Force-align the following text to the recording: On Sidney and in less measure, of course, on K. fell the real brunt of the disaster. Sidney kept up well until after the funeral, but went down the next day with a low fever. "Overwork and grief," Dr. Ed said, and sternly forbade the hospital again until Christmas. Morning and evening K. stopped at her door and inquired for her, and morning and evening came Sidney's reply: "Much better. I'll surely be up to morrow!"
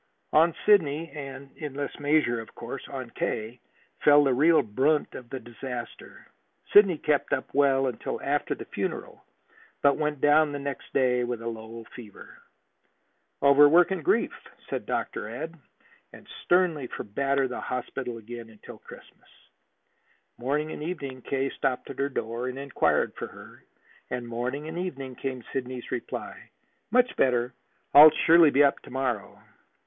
On 0.33 0.55
Sidney 0.65 1.11
and 1.11 1.55
in 1.57 1.75
less 1.75 1.99
measure, 1.99 2.39
of 2.41 2.55
course, 2.55 2.87
on 2.87 3.11
K. 3.11 3.59
fell 3.99 4.23
the 4.23 4.33
real 4.33 4.63
brunt 4.63 5.13
of 5.13 5.29
the 5.29 5.39
disaster. 5.39 6.25
Sidney 6.73 6.97
kept 6.97 7.31
up 7.33 7.53
well 7.53 7.85
until 7.85 8.19
after 8.23 8.55
the 8.55 8.65
funeral, 8.65 9.23
but 9.83 9.97
went 9.97 10.19
down 10.19 10.51
the 10.53 10.57
next 10.57 10.91
day 10.91 11.23
with 11.23 11.39
a 11.39 11.47
low 11.47 11.83
fever. 11.95 12.39
"Overwork 13.43 13.91
and 13.91 14.03
grief," 14.03 14.31
Dr. 14.71 15.27
Ed 15.29 15.51
said, 15.51 15.59
and 16.11 16.27
sternly 16.45 16.87
forbade 16.87 17.47
the 17.49 17.61
hospital 17.61 18.17
again 18.17 18.49
until 18.49 18.79
Christmas. 18.79 19.29
Morning 20.39 20.71
and 20.71 20.81
evening 20.81 21.21
K. 21.21 21.51
stopped 21.51 21.91
at 21.91 21.99
her 21.99 22.09
door 22.09 22.47
and 22.47 22.57
inquired 22.57 23.13
for 23.13 23.27
her, 23.27 23.63
and 24.09 24.27
morning 24.27 24.67
and 24.67 24.79
evening 24.79 25.13
came 25.13 25.43
Sidney's 25.53 25.91
reply: 25.91 26.49
"Much 26.89 27.15
better. 27.17 27.53
I'll 27.93 28.09
surely 28.25 28.49
be 28.49 28.63
up 28.63 28.79
to 28.79 28.89
morrow!" 28.89 29.39